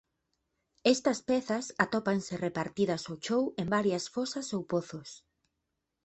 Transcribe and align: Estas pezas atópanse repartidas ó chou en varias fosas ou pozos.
Estas 0.93 1.19
pezas 1.29 1.65
atópanse 1.85 2.33
repartidas 2.45 3.01
ó 3.13 3.13
chou 3.25 3.43
en 3.61 3.67
varias 3.75 4.05
fosas 4.15 4.47
ou 4.55 4.61
pozos. 4.73 5.09